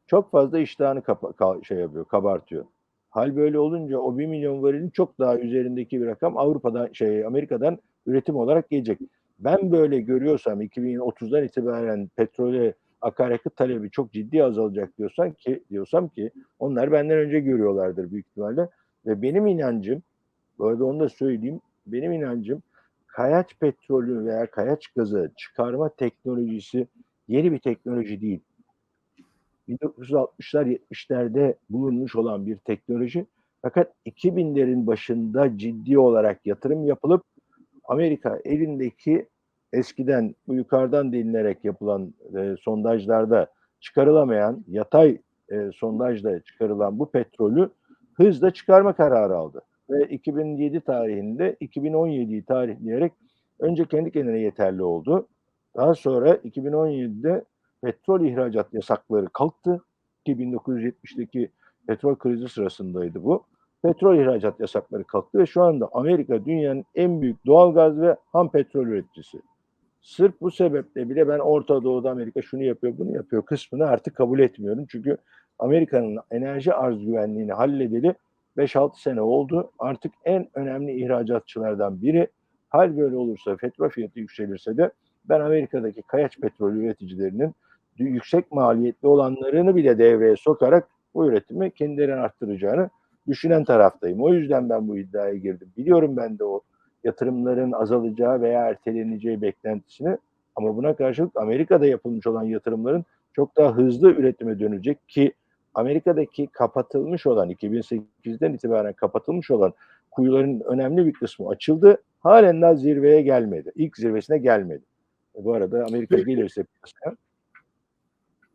[0.08, 2.64] çok fazla iştahını kapa- ka- şey yapıyor, kabartıyor.
[3.10, 7.78] Hal böyle olunca o 1 milyon varilin çok daha üzerindeki bir rakam Avrupa'dan şey Amerika'dan
[8.06, 9.00] üretim olarak gelecek.
[9.38, 16.30] Ben böyle görüyorsam 2030'dan itibaren petrole akaryakıt talebi çok ciddi azalacak diyorsan ki diyorsam ki
[16.58, 18.68] onlar benden önce görüyorlardır büyük ihtimalle
[19.06, 20.02] ve benim inancım
[20.58, 22.62] bu arada onu da söyleyeyim benim inancım
[23.06, 26.86] kayaç petrolü veya kayaç gazı çıkarma teknolojisi
[27.28, 28.40] yeni bir teknoloji değil.
[29.68, 33.26] 1960'lar 70'lerde bulunmuş olan bir teknoloji
[33.62, 37.24] fakat 2000'lerin başında ciddi olarak yatırım yapılıp
[37.84, 39.28] Amerika elindeki
[39.72, 43.46] eskiden bu yukarıdan delinerek yapılan e, sondajlarda
[43.80, 47.70] çıkarılamayan yatay e, sondajla çıkarılan bu petrolü
[48.14, 49.62] hızla çıkarma kararı aldı.
[49.90, 53.12] Ve 2007 tarihinde 2017'yi tarihleyerek
[53.58, 55.28] önce kendi kendine yeterli oldu.
[55.76, 57.44] Daha sonra 2017'de
[57.82, 59.82] petrol ihracat yasakları kalktı.
[60.26, 61.50] Ki 1970'deki
[61.86, 63.44] petrol krizi sırasındaydı bu.
[63.82, 68.50] Petrol ihracat yasakları kalktı ve şu anda Amerika dünyanın en büyük doğal gaz ve ham
[68.50, 69.38] petrol üreticisi.
[70.00, 74.38] Sırf bu sebeple bile ben Orta Doğu'da Amerika şunu yapıyor, bunu yapıyor kısmını artık kabul
[74.38, 74.86] etmiyorum.
[74.88, 75.16] Çünkü
[75.58, 78.14] Amerika'nın enerji arz güvenliğini halledeli
[78.56, 79.70] 5-6 sene oldu.
[79.78, 82.28] Artık en önemli ihracatçılardan biri.
[82.68, 84.90] Hal böyle olursa, petrol fiyatı yükselirse de
[85.24, 87.54] ben Amerika'daki kayaç petrol üreticilerinin
[88.04, 92.90] yüksek maliyetli olanlarını bile devreye sokarak bu üretimi kendilerine arttıracağını
[93.26, 94.22] düşünen taraftayım.
[94.22, 95.72] O yüzden ben bu iddiaya girdim.
[95.76, 96.60] Biliyorum ben de o
[97.04, 100.18] yatırımların azalacağı veya erteleneceği beklentisini
[100.56, 105.32] ama buna karşılık Amerika'da yapılmış olan yatırımların çok daha hızlı üretime dönecek ki
[105.74, 109.72] Amerika'daki kapatılmış olan 2008'den itibaren kapatılmış olan
[110.10, 112.02] kuyuların önemli bir kısmı açıldı.
[112.20, 113.72] Halen daha zirveye gelmedi.
[113.74, 114.82] İlk zirvesine gelmedi.
[115.34, 117.16] Bu arada Amerika gelirse piyasaya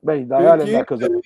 [0.03, 1.21] ben daha halen Peki, daha kazanırım.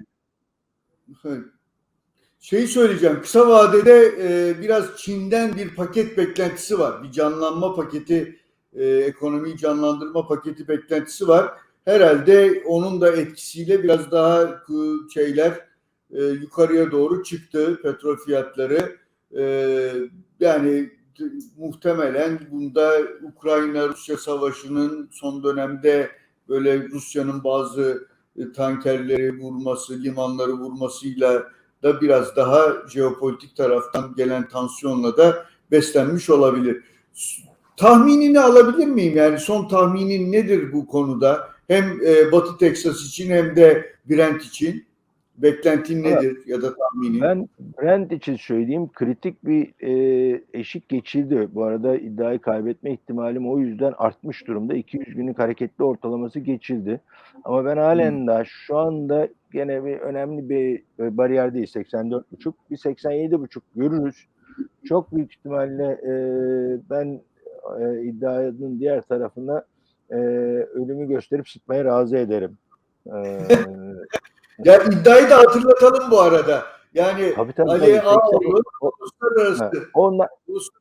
[2.40, 3.22] Şey söyleyeceğim.
[3.22, 7.04] Kısa vadede e, biraz Çin'den bir paket beklentisi var.
[7.04, 8.40] Bir canlanma paketi,
[8.74, 11.52] e, ekonomiyi canlandırma paketi beklentisi var.
[11.86, 14.76] Herhalde onun da etkisiyle biraz daha e,
[15.14, 15.68] şeyler
[16.12, 18.98] e, yukarıya doğru çıktı petrol fiyatları.
[19.38, 19.92] E,
[20.40, 20.90] yani
[21.58, 26.12] muhtemelen bunda Ukrayna-Rusya savaşının son dönemde
[26.50, 28.17] böyle Rusya'nın bazı e,
[28.56, 31.44] tankerleri vurması, limanları vurmasıyla
[31.84, 36.84] da biraz daha jeopolitik taraftan gelen tansiyonla da beslenmiş olabilir.
[37.78, 39.18] Tahminini alabilir miyim?
[39.18, 41.50] Yani son tahminin nedir bu konuda?
[41.68, 44.86] Hem e, Batı Teksas için hem de Brent için
[45.38, 47.22] beklentin nedir ya da tahminin?
[47.22, 47.48] Ben
[47.82, 51.48] Brent için söyleyeyim kritik bir e, eşik geçildi.
[51.52, 54.74] Bu arada iddiayı kaybetme ihtimalim o yüzden artmış durumda.
[54.74, 57.02] 200 günlük hareketli ortalaması geçildi.
[57.44, 60.84] Ama ben halen daha şu anda gene bir önemli bir
[61.18, 64.28] bariyer değil 84,5 bir 87,5 görürüz.
[64.86, 66.12] Çok büyük ihtimalle e,
[66.90, 67.22] ben
[67.80, 69.66] e, iddianın diğer tarafına
[70.10, 72.58] e, ölümü gösterip sıtmaya razı ederim.
[73.06, 73.12] E,
[74.64, 76.64] Ya iddiayı da hatırlatalım bu arada.
[76.94, 77.72] Yani tabii tabii.
[77.72, 78.02] Ali.
[78.02, 80.30] Ağoğlu uluslararası Ha, Onlar,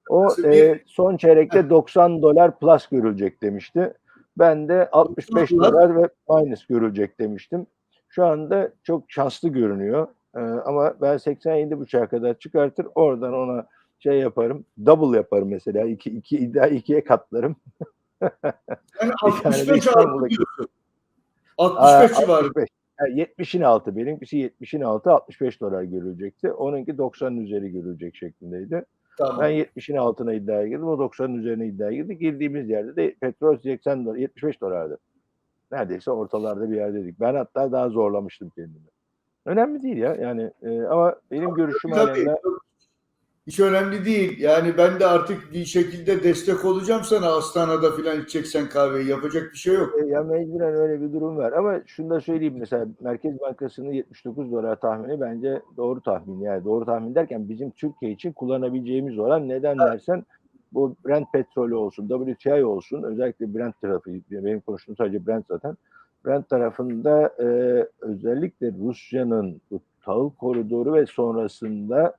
[0.09, 3.95] o e, son çeyrekte 90 dolar plus görülecek demişti.
[4.39, 5.97] Ben de 65 dolar.
[6.03, 7.67] ve minus görülecek demiştim.
[8.09, 10.09] Şu anda çok şanslı görünüyor.
[10.37, 13.67] E, ama ben 87.5'a kadar çıkartır oradan ona
[13.99, 14.65] şey yaparım.
[14.87, 15.85] Double yaparım mesela.
[15.87, 17.57] İki, iki iddia ikiye katlarım.
[18.23, 18.33] yani
[19.27, 20.69] Bir tane de 65 İstanbul'a artı diyorsun.
[21.59, 22.51] Aa, 65 civarı.
[23.00, 23.09] 65.
[23.18, 23.96] Yani 70'in altı.
[23.96, 26.52] Benimkisi 70'in altı 65 dolar görülecekti.
[26.52, 28.85] Onunki 90'ın üzeri görülecek şeklindeydi.
[29.18, 29.40] Tamam.
[29.40, 30.88] Ben 70'in altına iddiaya girdim.
[30.88, 32.18] O 90'ın üzerine iddiaya girdi.
[32.18, 34.98] Girdiğimiz yerde de petrol 80 dolar, 75 dolardı.
[35.72, 37.20] Neredeyse ortalarda bir yerdeydik.
[37.20, 38.85] Ben hatta daha zorlamıştım kendimi.
[39.46, 40.14] Önemli değil ya.
[40.14, 42.36] Yani e, ama benim görüşüm Tabii, daha-
[43.47, 44.40] Hiç önemli değil.
[44.40, 49.09] Yani ben de artık bir şekilde destek olacağım sana Astana'da filan içeceksen kahveyi.
[49.09, 49.94] Yapacak bir şey yok.
[50.03, 51.53] E, ya mecburen öyle bir durum var.
[51.53, 56.40] Ama şunu da söyleyeyim mesela Merkez Bankası'nın 79 dolar tahmini bence doğru tahmin.
[56.40, 60.24] Yani doğru tahmin derken bizim Türkiye için kullanabileceğimiz oran neden dersen
[60.72, 65.76] bu Brent petrolü olsun, WTI olsun özellikle Brent tarafı benim konuştuğum sadece Brent zaten.
[66.26, 67.44] Brent tarafında e,
[68.01, 72.14] özellikle Rusya'nın bu tahıl koridoru ve sonrasında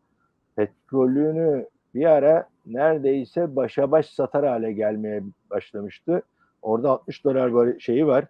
[0.57, 6.21] petrolünü bir ara neredeyse başa baş satar hale gelmeye başlamıştı.
[6.61, 8.23] Orada 60 dolar şeyi var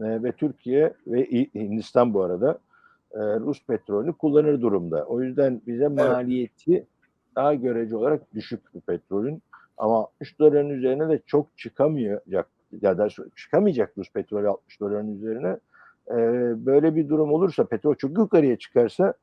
[0.00, 2.58] e, ve Türkiye ve Hindistan bu arada
[3.12, 5.04] e, Rus petrolünü kullanır durumda.
[5.04, 6.86] O yüzden bize maliyeti
[7.36, 9.42] daha görece olarak düşük bu petrolün.
[9.76, 12.48] Ama 60 doların üzerine de çok çıkamayacak
[12.82, 15.58] ya da çıkamayacak Rus petrolü 60 doların üzerine.
[16.10, 16.16] E,
[16.66, 19.14] böyle bir durum olursa petrol çok yukarıya çıkarsa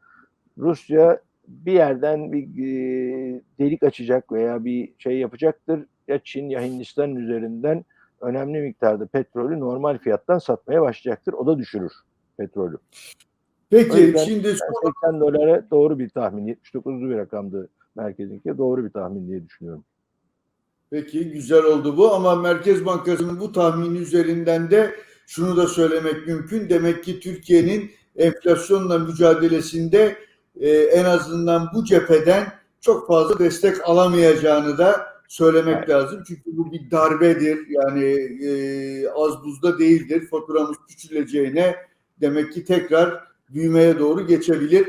[0.57, 5.85] Rusya bir yerden bir e, delik açacak veya bir şey yapacaktır.
[6.07, 7.85] Ya Çin ya Hindistan üzerinden
[8.21, 11.33] önemli miktarda petrolü normal fiyattan satmaya başlayacaktır.
[11.33, 11.93] O da düşürür
[12.37, 12.77] petrolü.
[13.69, 16.47] Peki yüzden şimdi Ben son 80 dolara doğru bir tahmin.
[16.47, 18.57] 79'lu bir rakamdı merkezinki.
[18.57, 19.83] Doğru bir tahmin diye düşünüyorum.
[20.89, 24.95] Peki güzel oldu bu ama Merkez Bankası'nın bu tahmini üzerinden de
[25.27, 26.69] şunu da söylemek mümkün.
[26.69, 30.15] Demek ki Türkiye'nin enflasyonla mücadelesinde
[30.59, 35.89] e, en azından bu cepheden çok fazla destek alamayacağını da söylemek Evet.
[35.89, 36.23] lazım.
[36.27, 37.67] Çünkü bu bir darbedir.
[37.69, 38.03] Yani
[38.45, 40.27] e, az buzda değildir.
[40.27, 41.75] Faturamız küçüleceğine
[42.21, 44.87] demek ki tekrar büyümeye doğru geçebilir.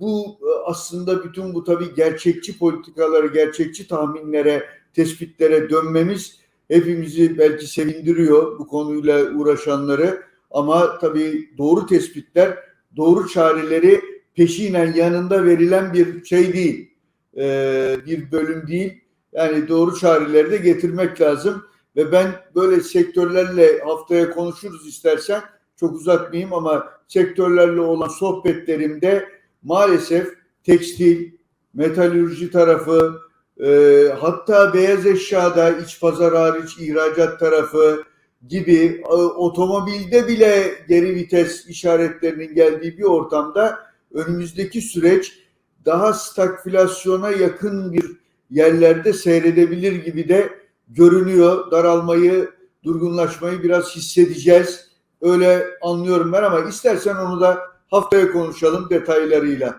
[0.00, 6.38] Bu e, aslında bütün bu tabii gerçekçi politikaları, gerçekçi tahminlere tespitlere dönmemiz
[6.68, 12.58] hepimizi belki sevindiriyor bu konuyla uğraşanları ama tabii doğru tespitler,
[12.96, 14.00] doğru çareleri
[14.38, 16.88] peşinen yanında verilen bir şey değil,
[17.36, 19.00] Ee, bir bölüm değil.
[19.32, 21.64] Yani doğru çareleri de getirmek lazım
[21.96, 25.42] ve ben böyle sektörlerle haftaya konuşuruz istersen
[25.76, 29.28] çok uzatmayayım ama sektörlerle olan sohbetlerimde
[29.62, 30.34] maalesef
[30.64, 31.32] tekstil,
[31.74, 33.20] metalürji tarafı,
[33.64, 38.02] e, hatta beyaz eşyada iç pazar hariç ihracat tarafı
[38.48, 45.38] gibi e, otomobilde bile geri vites işaretlerinin geldiği bir ortamda önümüzdeki süreç
[45.84, 48.16] daha stagflasyona yakın bir
[48.50, 51.70] yerlerde seyredebilir gibi de görünüyor.
[51.70, 52.50] Daralmayı,
[52.84, 54.88] durgunlaşmayı biraz hissedeceğiz.
[55.20, 57.58] Öyle anlıyorum ben ama istersen onu da
[57.90, 59.76] haftaya konuşalım detaylarıyla.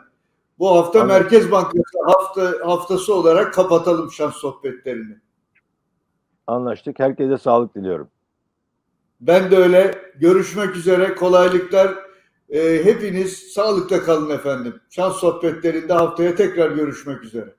[0.60, 1.22] Bu hafta Anladım.
[1.22, 5.18] Merkez Bankası hafta haftası olarak kapatalım şans sohbetlerini.
[6.48, 7.00] Anlaştık.
[7.00, 8.10] Herkese sağlık diliyorum.
[9.22, 10.12] Ben de öyle.
[10.20, 11.16] Görüşmek üzere.
[11.16, 12.09] Kolaylıklar.
[12.50, 14.80] Ee, hepiniz sağlıkla kalın efendim.
[14.90, 17.54] Şans sohbetlerinde haftaya tekrar görüşmek üzere.